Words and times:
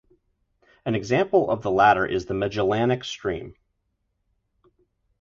An 0.83 0.95
example 0.95 1.51
of 1.51 1.61
the 1.61 1.69
latter 1.69 2.07
is 2.07 2.25
the 2.25 2.33
Magellanic 2.33 3.03
Stream. 3.03 3.53